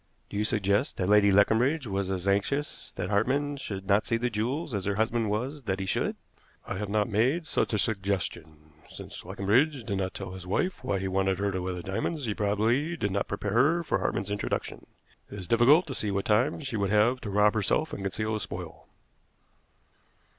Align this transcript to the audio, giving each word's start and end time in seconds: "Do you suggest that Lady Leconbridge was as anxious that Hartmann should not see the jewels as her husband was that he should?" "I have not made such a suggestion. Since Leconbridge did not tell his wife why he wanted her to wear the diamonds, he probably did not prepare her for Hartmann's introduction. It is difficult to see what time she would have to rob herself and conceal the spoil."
"Do 0.31 0.37
you 0.37 0.43
suggest 0.45 0.97
that 0.97 1.09
Lady 1.09 1.31
Leconbridge 1.31 1.85
was 1.85 2.09
as 2.09 2.27
anxious 2.27 2.91
that 2.93 3.11
Hartmann 3.11 3.55
should 3.57 3.85
not 3.85 4.07
see 4.07 4.17
the 4.17 4.31
jewels 4.31 4.73
as 4.73 4.85
her 4.85 4.95
husband 4.95 5.29
was 5.29 5.61
that 5.65 5.79
he 5.79 5.85
should?" 5.85 6.15
"I 6.65 6.79
have 6.79 6.89
not 6.89 7.07
made 7.07 7.45
such 7.45 7.71
a 7.71 7.77
suggestion. 7.77 8.73
Since 8.89 9.23
Leconbridge 9.23 9.83
did 9.83 9.99
not 9.99 10.15
tell 10.15 10.31
his 10.31 10.47
wife 10.47 10.83
why 10.83 10.97
he 10.97 11.07
wanted 11.07 11.37
her 11.37 11.51
to 11.51 11.61
wear 11.61 11.75
the 11.75 11.83
diamonds, 11.83 12.25
he 12.25 12.33
probably 12.33 12.97
did 12.97 13.11
not 13.11 13.27
prepare 13.27 13.53
her 13.53 13.83
for 13.83 13.99
Hartmann's 13.99 14.31
introduction. 14.31 14.87
It 15.29 15.37
is 15.37 15.47
difficult 15.47 15.85
to 15.85 15.93
see 15.93 16.09
what 16.09 16.25
time 16.25 16.61
she 16.61 16.77
would 16.77 16.89
have 16.89 17.21
to 17.21 17.29
rob 17.29 17.53
herself 17.53 17.93
and 17.93 18.01
conceal 18.03 18.33
the 18.33 18.39
spoil." 18.39 18.87